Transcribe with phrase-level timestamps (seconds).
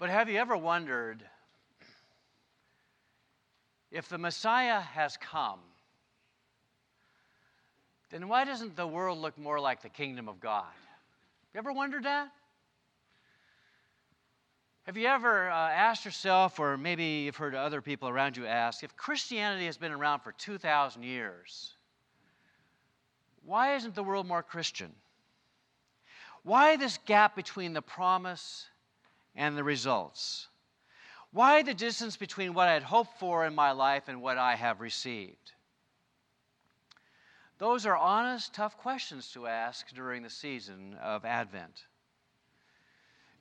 [0.00, 1.22] But have you ever wondered
[3.90, 5.60] if the Messiah has come,
[8.08, 10.64] then why doesn't the world look more like the kingdom of God?
[10.64, 12.30] Have you ever wondered that?
[14.84, 18.82] Have you ever uh, asked yourself, or maybe you've heard other people around you ask,
[18.82, 21.74] if Christianity has been around for 2,000 years,
[23.44, 24.92] why isn't the world more Christian?
[26.42, 28.69] Why this gap between the promise
[29.34, 30.48] and the results?
[31.32, 34.56] Why the distance between what I had hoped for in my life and what I
[34.56, 35.52] have received?
[37.58, 41.84] Those are honest, tough questions to ask during the season of Advent.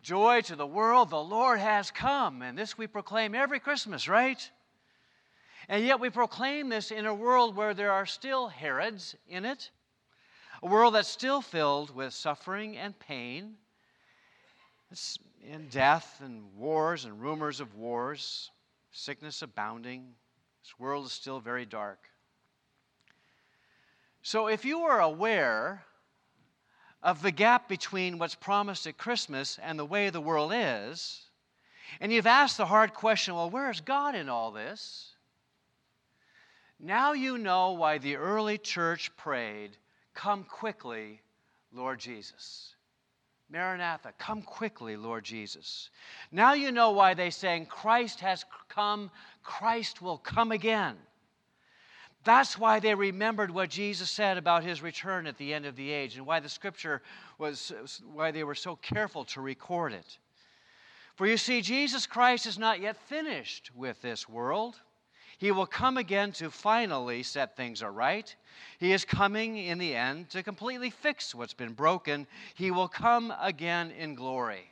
[0.02, 2.42] Joy to the world, the Lord has come.
[2.42, 4.52] And this we proclaim every Christmas, right?
[5.68, 9.72] And yet we proclaim this in a world where there are still Herods in it,
[10.64, 13.56] a world that's still filled with suffering and pain,
[15.52, 18.52] and death and wars and rumors of wars,
[18.92, 20.14] sickness abounding.
[20.64, 22.00] This world is still very dark.
[24.22, 25.84] So if you are aware
[27.02, 31.24] of the gap between what's promised at Christmas and the way the world is,
[32.02, 35.16] and you've asked the hard question, well, where is God in all this?
[36.80, 39.78] Now you know why the early church prayed,
[40.14, 41.22] Come quickly,
[41.72, 42.76] Lord Jesus.
[43.50, 45.90] Maranatha, come quickly, Lord Jesus.
[46.32, 49.10] Now you know why they sang, Christ has come,
[49.44, 50.96] Christ will come again.
[52.24, 55.90] That's why they remembered what Jesus said about his return at the end of the
[55.90, 57.02] age and why the scripture
[57.38, 57.72] was,
[58.14, 60.18] why they were so careful to record it.
[61.16, 64.80] For you see, Jesus Christ is not yet finished with this world.
[65.40, 68.36] He will come again to finally set things aright.
[68.78, 72.28] He is coming in the end to completely fix what's been broken.
[72.56, 74.70] He will come again in glory.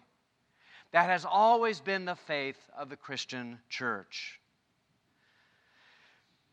[0.91, 4.41] That has always been the faith of the Christian church.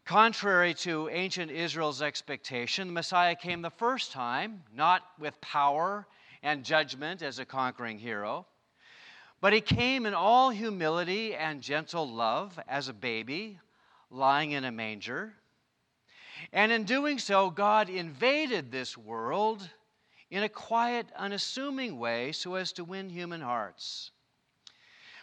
[0.05, 6.06] Contrary to ancient Israel's expectation, the Messiah came the first time, not with power
[6.44, 8.47] and judgment as a conquering hero,
[9.41, 13.59] but he came in all humility and gentle love as a baby
[14.15, 15.35] lying in a manger.
[16.53, 19.69] And in doing so, God invaded this world
[20.31, 24.11] in a quiet, unassuming way so as to win human hearts.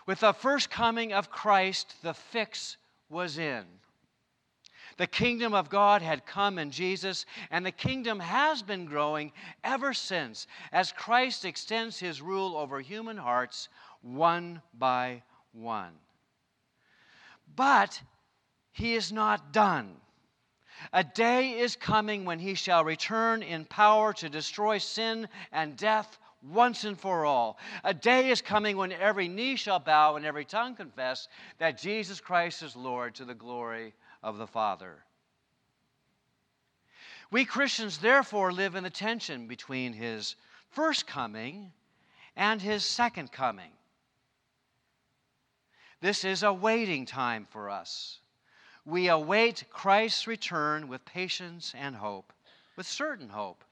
[0.05, 2.77] With the first coming of Christ, the fix
[3.09, 3.65] was in.
[4.97, 9.31] The kingdom of God had come in Jesus, and the kingdom has been growing
[9.63, 13.69] ever since as Christ extends his rule over human hearts
[14.01, 15.23] one by
[15.53, 15.93] one.
[17.55, 18.01] But
[18.71, 19.95] he is not done.
[20.93, 26.17] A day is coming when he shall return in power to destroy sin and death
[26.41, 27.59] once and for all.
[27.83, 31.27] A day is coming when every knee shall bow and every tongue confess
[31.59, 33.93] that Jesus Christ is Lord to the glory
[34.23, 35.03] of the Father.
[37.29, 40.35] We Christians, therefore, live in the tension between his
[40.71, 41.71] first coming
[42.35, 43.71] and his second coming.
[46.01, 48.19] This is a waiting time for us.
[48.85, 52.33] We await Christ's return with patience and hope,
[52.75, 53.63] with certain hope.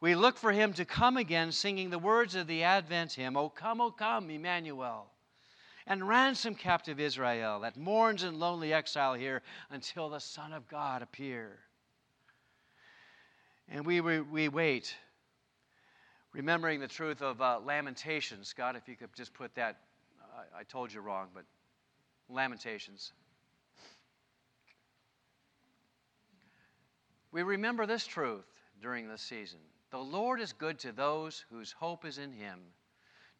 [0.00, 3.48] We look for him to come again, singing the words of the Advent hymn, O
[3.48, 5.06] come, O come, Emmanuel
[5.86, 11.02] and ransom captive Israel that mourns in lonely exile here until the Son of God
[11.02, 11.58] appear.
[13.68, 14.94] And we, we, we wait,
[16.32, 18.52] remembering the truth of uh, Lamentations.
[18.52, 19.78] God, if you could just put that,
[20.36, 21.44] I, I told you wrong, but
[22.28, 23.12] Lamentations.
[27.34, 28.46] We remember this truth
[28.80, 29.58] during this season.
[29.90, 32.60] The Lord is good to those whose hope is in Him,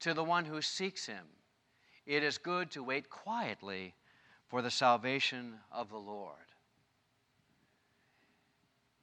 [0.01, 1.25] to the one who seeks Him.
[2.05, 3.95] It is good to wait quietly
[4.49, 6.35] for the salvation of the Lord.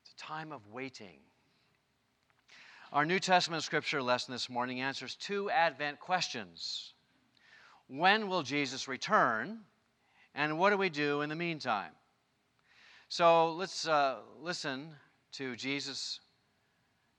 [0.03, 1.19] It's a time of waiting.
[2.91, 6.95] Our New Testament scripture lesson this morning answers two Advent questions
[7.87, 9.59] When will Jesus return?
[10.35, 11.91] And what do we do in the meantime?
[13.11, 14.87] So let's uh, listen
[15.33, 16.21] to Jesus'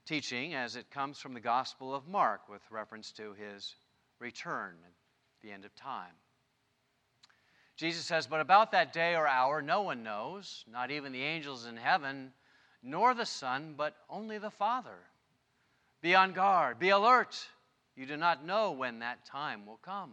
[0.07, 3.75] teaching as it comes from the Gospel of Mark with reference to his
[4.19, 4.93] return at
[5.43, 6.15] the end of time.
[7.77, 11.67] Jesus says, But about that day or hour, no one knows, not even the angels
[11.67, 12.33] in heaven,
[12.83, 14.97] nor the Son, but only the Father.
[16.01, 17.39] Be on guard, be alert.
[17.97, 20.13] You do not know when that time will come.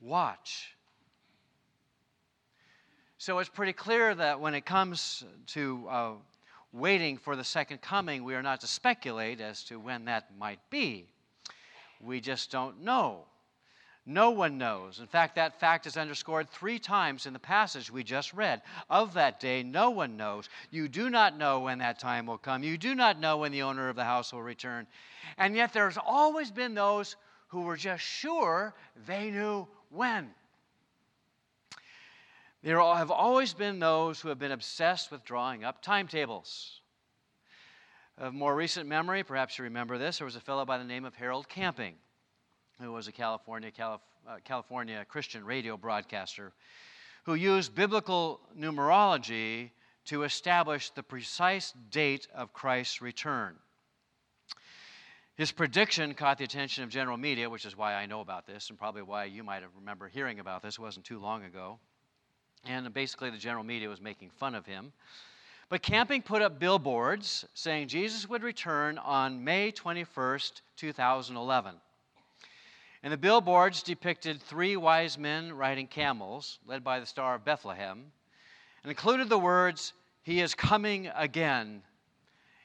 [0.00, 0.74] watch.
[3.18, 6.12] So it's pretty clear that when it comes to uh,
[6.72, 10.60] waiting for the second coming, we are not to speculate as to when that might
[10.70, 11.06] be.
[12.00, 13.24] We just don't know.
[14.06, 15.00] No one knows.
[15.00, 18.62] In fact, that fact is underscored three times in the passage we just read.
[18.88, 20.48] Of that day, no one knows.
[20.70, 22.62] You do not know when that time will come.
[22.62, 24.86] You do not know when the owner of the house will return.
[25.36, 27.16] And yet, there's always been those
[27.48, 28.74] who were just sure
[29.06, 30.30] they knew when.
[32.62, 36.80] There have always been those who have been obsessed with drawing up timetables.
[38.16, 41.04] Of more recent memory, perhaps you remember this, there was a fellow by the name
[41.04, 41.94] of Harold Camping,
[42.80, 46.52] who was a California, Calif- uh, California Christian radio broadcaster,
[47.24, 49.70] who used biblical numerology
[50.06, 53.54] to establish the precise date of Christ's return.
[55.38, 58.70] His prediction caught the attention of general media, which is why I know about this,
[58.70, 60.74] and probably why you might remember hearing about this.
[60.74, 61.78] It wasn't too long ago.
[62.64, 64.92] And basically, the general media was making fun of him.
[65.68, 71.74] But Camping put up billboards saying Jesus would return on May 21st, 2011.
[73.04, 78.10] And the billboards depicted three wise men riding camels, led by the Star of Bethlehem,
[78.82, 79.92] and included the words,
[80.24, 81.82] He is coming again,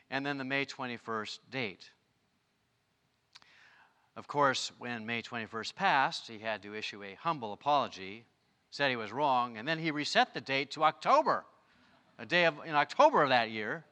[0.09, 1.91] and then the May 21st date.
[4.15, 8.25] Of course, when May 21st passed, he had to issue a humble apology
[8.73, 11.45] said he was wrong, and then he reset the date to October,
[12.17, 13.85] a day of, in October of that year.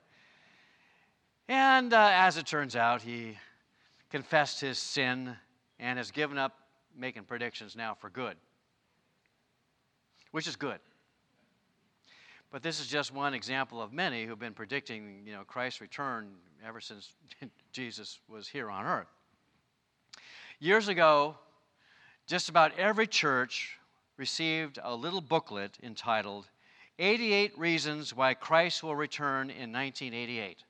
[1.48, 3.38] And uh, as it turns out, he
[4.10, 5.36] confessed his sin
[5.80, 6.58] and has given up
[6.98, 8.36] making predictions now for good,
[10.32, 10.80] which is good.
[12.50, 16.32] But this is just one example of many who've been predicting, you know, Christ's return
[16.68, 17.14] ever since
[17.72, 19.14] Jesus was here on earth.
[20.64, 21.38] Years ago,
[22.28, 23.80] just about every church
[24.18, 26.50] received a little booklet entitled
[27.00, 30.64] 88 Reasons Why Christ Will Return in 1988.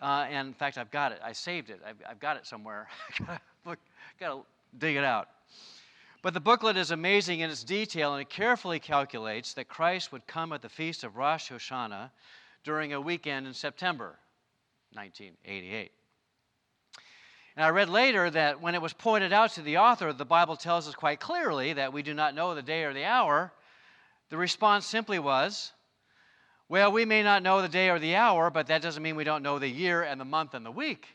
[0.00, 1.20] Uh, and in fact, I've got it.
[1.22, 1.82] I saved it.
[1.86, 2.88] I've, I've got it somewhere.
[3.66, 3.78] Look,
[4.18, 4.40] got to
[4.78, 5.28] dig it out.
[6.22, 10.26] But the booklet is amazing in its detail, and it carefully calculates that Christ would
[10.26, 12.10] come at the feast of Rosh Hashanah
[12.64, 14.16] during a weekend in September
[14.94, 15.92] 1988.
[17.56, 20.56] And I read later that when it was pointed out to the author, the Bible
[20.56, 23.50] tells us quite clearly that we do not know the day or the hour.
[24.28, 25.72] The response simply was,
[26.68, 29.24] Well, we may not know the day or the hour, but that doesn't mean we
[29.24, 31.08] don't know the year and the month and the week.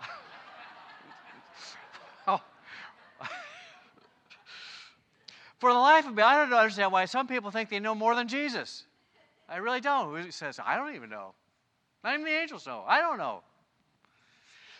[2.26, 2.40] oh.
[5.58, 8.14] For the life of me, I don't understand why some people think they know more
[8.14, 8.84] than Jesus.
[9.46, 10.16] I really don't.
[10.16, 11.34] Who says, I don't even know?
[12.02, 12.82] Not even the angels know.
[12.88, 13.42] I don't know.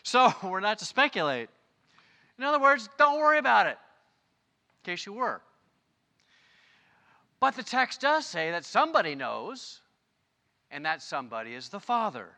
[0.06, 1.48] So we're not to speculate.
[2.38, 3.76] In other words, don't worry about it,
[4.84, 5.40] in case you were.
[7.40, 9.80] But the text does say that somebody knows,
[10.70, 12.28] and that somebody is the Father.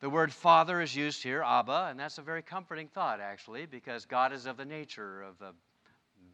[0.00, 4.04] The word Father is used here, Abba, and that's a very comforting thought, actually, because
[4.04, 5.52] God is of the nature of the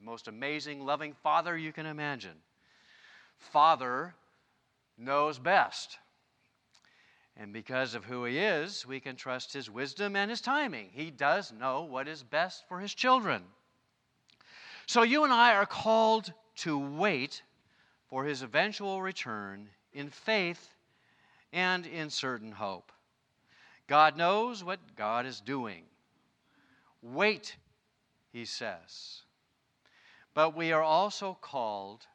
[0.00, 2.36] most amazing, loving Father you can imagine.
[3.36, 4.14] Father
[4.96, 5.98] knows best.
[7.36, 10.90] And because of who he is, we can trust his wisdom and his timing.
[10.92, 13.42] He does know what is best for his children.
[14.86, 17.42] So you and I are called to wait
[18.08, 20.74] for his eventual return in faith
[21.52, 22.92] and in certain hope.
[23.88, 25.84] God knows what God is doing.
[27.02, 27.56] Wait,
[28.32, 29.22] he says.
[30.34, 32.06] But we are also called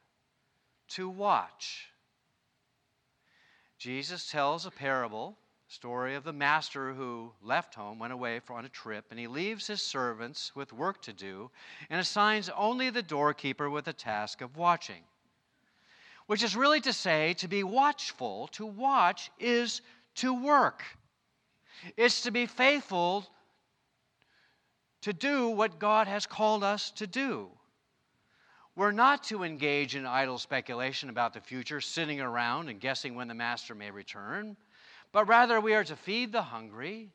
[0.88, 1.89] to watch
[3.80, 8.66] Jesus tells a parable, story of the master who left home, went away for, on
[8.66, 11.50] a trip, and he leaves his servants with work to do
[11.88, 15.02] and assigns only the doorkeeper with the task of watching.
[16.26, 19.80] Which is really to say, to be watchful, to watch is
[20.16, 20.84] to work.
[21.96, 23.26] It's to be faithful
[25.00, 27.48] to do what God has called us to do.
[28.80, 33.28] We're not to engage in idle speculation about the future, sitting around and guessing when
[33.28, 34.56] the master may return,
[35.12, 37.10] but rather we are to feed the hungry,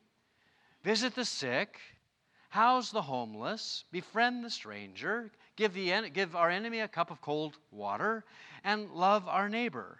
[0.84, 1.80] visit the sick,
[2.50, 7.56] house the homeless, befriend the stranger, give, the, give our enemy a cup of cold
[7.72, 8.24] water,
[8.62, 9.98] and love our neighbor.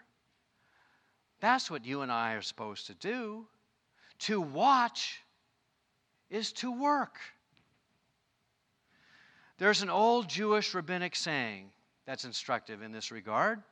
[1.40, 3.44] That's what you and I are supposed to do.
[4.20, 5.20] To watch
[6.30, 7.18] is to work.
[9.58, 11.70] There's an old Jewish rabbinic saying
[12.06, 13.62] that's instructive in this regard.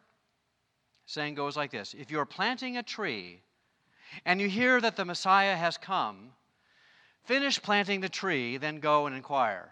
[1.07, 3.43] Saying goes like this If you're planting a tree
[4.25, 6.31] and you hear that the Messiah has come,
[7.25, 9.71] finish planting the tree, then go and inquire.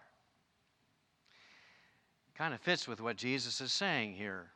[2.35, 4.51] Kind of fits with what Jesus is saying here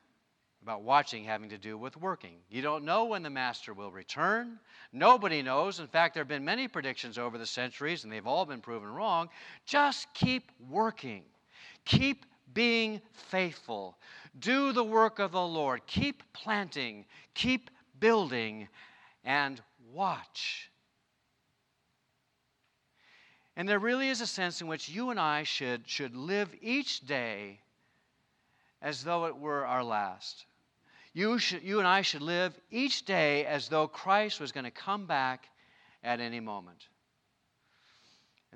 [0.63, 2.35] about watching having to do with working.
[2.51, 4.59] You don't know when the master will return.
[4.93, 5.79] Nobody knows.
[5.79, 8.89] In fact, there have been many predictions over the centuries, and they've all been proven
[8.89, 9.29] wrong.
[9.65, 11.23] Just keep working,
[11.87, 13.97] keep being faithful.
[14.39, 15.87] Do the work of the Lord.
[15.87, 18.69] Keep planting, keep building,
[19.25, 19.61] and
[19.95, 20.71] watch.
[23.57, 27.01] And there really is a sense in which you and I should, should live each
[27.07, 27.61] day
[28.83, 30.45] as though it were our last.
[31.15, 34.71] You, should, you and I should live each day as though Christ was going to
[34.71, 35.49] come back
[36.05, 36.89] at any moment.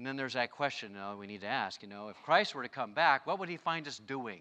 [0.00, 2.54] And then there's that question you know, we need to ask you know, if Christ
[2.54, 4.40] were to come back, what would he find us doing?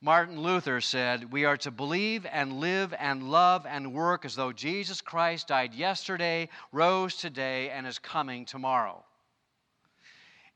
[0.00, 4.50] Martin Luther said, We are to believe and live and love and work as though
[4.50, 9.04] Jesus Christ died yesterday, rose today, and is coming tomorrow.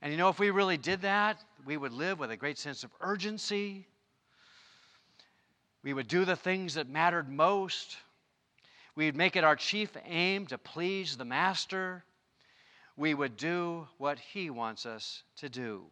[0.02, 2.82] And you know, if we really did that, we would live with a great sense
[2.82, 3.86] of urgency.
[5.84, 7.96] We would do the things that mattered most.
[8.96, 12.02] We'd make it our chief aim to please the Master.
[12.96, 15.84] We would do what He wants us to do.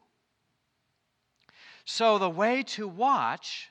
[1.84, 3.68] So, the way to watch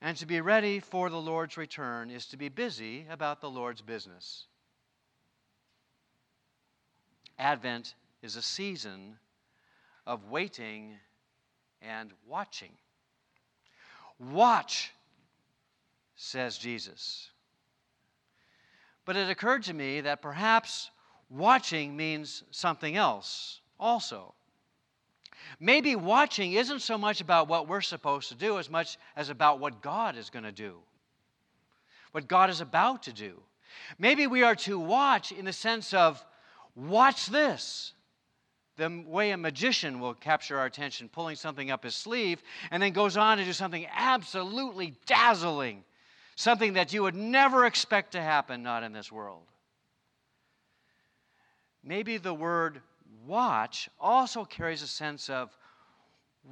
[0.00, 3.82] and to be ready for the Lord's return is to be busy about the Lord's
[3.82, 4.46] business.
[7.38, 9.18] Advent is a season
[10.06, 10.96] of waiting
[11.82, 12.72] and watching.
[14.18, 14.90] Watch,
[16.14, 17.28] says Jesus.
[19.06, 20.90] But it occurred to me that perhaps
[21.30, 24.34] watching means something else also.
[25.60, 29.60] Maybe watching isn't so much about what we're supposed to do as much as about
[29.60, 30.78] what God is going to do,
[32.12, 33.40] what God is about to do.
[33.98, 36.22] Maybe we are to watch in the sense of
[36.74, 37.92] watch this
[38.76, 42.92] the way a magician will capture our attention, pulling something up his sleeve, and then
[42.92, 45.82] goes on to do something absolutely dazzling,
[46.36, 49.42] something that you would never expect to happen, not in this world.
[51.82, 52.80] Maybe the word
[53.26, 55.50] watch also carries a sense of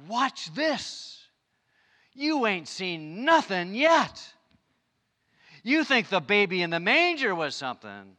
[0.07, 1.21] watch this.
[2.13, 4.21] You ain't seen nothing yet.
[5.63, 8.17] You think the baby in the manger was something.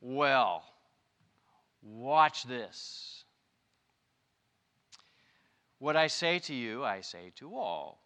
[0.00, 0.62] Well,
[1.86, 3.24] Watch this.
[5.78, 8.00] What I say to you, I say to all.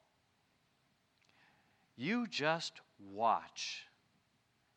[2.00, 2.80] You just
[3.12, 3.84] watch.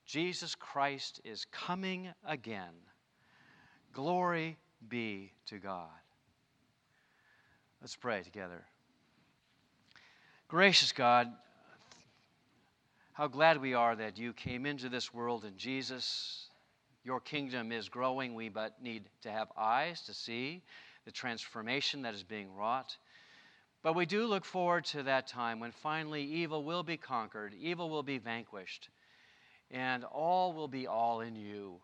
[0.06, 2.74] Jesus Christ is coming again.
[3.94, 4.58] Glory
[4.90, 5.88] be to God.
[7.80, 8.66] Let's pray together.
[10.50, 11.32] Gracious God,
[13.14, 16.50] how glad we are that you came into this world in Jesus
[17.04, 18.34] your kingdom is growing.
[18.34, 20.64] We but need to have eyes to see
[21.06, 22.96] the transformation that is being wrought.
[23.84, 27.90] But we do look forward to that time when finally evil will be conquered, evil
[27.90, 28.90] will be vanquished,
[29.70, 31.82] and all will be all in you.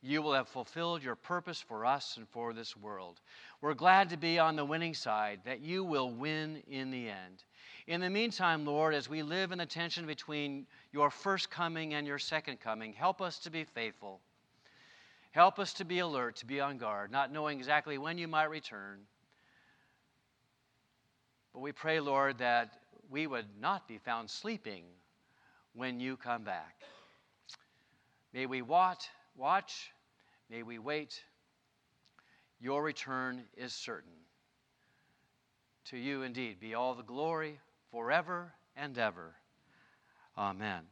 [0.00, 3.20] You will have fulfilled your purpose for us and for this world.
[3.60, 7.44] We're glad to be on the winning side, that you will win in the end.
[7.86, 12.06] In the meantime, Lord, as we live in the tension between your first coming and
[12.06, 14.20] your second coming, help us to be faithful.
[15.32, 18.50] Help us to be alert, to be on guard, not knowing exactly when you might
[18.50, 19.00] return.
[21.54, 22.74] But we pray, Lord, that
[23.08, 24.82] we would not be found sleeping
[25.72, 26.74] when you come back.
[28.32, 29.04] May we watch,
[29.36, 29.92] watch,
[30.50, 31.22] may we wait.
[32.60, 34.10] Your return is certain.
[35.90, 37.60] To you indeed be all the glory
[37.92, 39.36] forever and ever.
[40.36, 40.82] Amen.